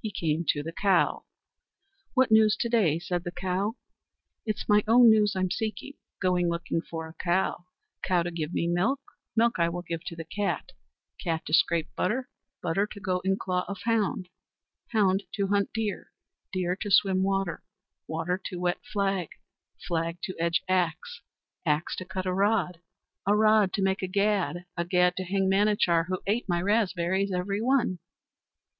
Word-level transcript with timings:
He 0.00 0.12
came 0.12 0.44
to 0.50 0.62
the 0.62 0.70
cow. 0.70 1.24
"What 2.14 2.30
news 2.30 2.56
to 2.58 2.68
day?" 2.68 3.00
said 3.00 3.24
the 3.24 3.32
cow. 3.32 3.74
"It's 4.44 4.68
my 4.68 4.84
own 4.86 5.10
news 5.10 5.34
I'm 5.34 5.50
seeking. 5.50 5.94
Going 6.22 6.48
looking 6.48 6.80
for 6.80 7.08
a 7.08 7.14
cow, 7.14 7.64
cow 8.04 8.22
to 8.22 8.30
give 8.30 8.54
me 8.54 8.68
milk, 8.68 9.00
milk 9.34 9.58
I 9.58 9.68
will 9.68 9.82
give 9.82 10.04
to 10.04 10.14
the 10.14 10.22
cat, 10.24 10.70
cat 11.20 11.44
to 11.46 11.52
scrape 11.52 11.88
butter, 11.96 12.28
butter 12.62 12.86
to 12.86 13.00
go 13.00 13.18
in 13.24 13.38
claw 13.38 13.64
of 13.66 13.80
hound, 13.82 14.28
hound 14.92 15.24
to 15.34 15.48
hunt 15.48 15.72
deer, 15.74 16.12
deer 16.52 16.76
to 16.82 16.88
swim 16.88 17.24
water, 17.24 17.64
water 18.06 18.40
to 18.44 18.60
wet 18.60 18.78
flag, 18.92 19.30
flag 19.88 20.18
to 20.22 20.36
edge 20.38 20.62
axe, 20.68 21.22
axe 21.64 21.96
to 21.96 22.04
cut 22.04 22.24
a 22.24 22.32
rod, 22.32 22.80
a 23.26 23.34
rod 23.34 23.72
to 23.72 23.82
make 23.82 24.00
a 24.00 24.06
gad, 24.06 24.64
a 24.76 24.84
gad 24.84 25.16
to 25.16 25.24
hang 25.24 25.50
Manachar, 25.50 26.06
who 26.06 26.20
ate 26.28 26.48
my 26.48 26.62
raspberries 26.62 27.32
every 27.32 27.60
one." 27.60 27.98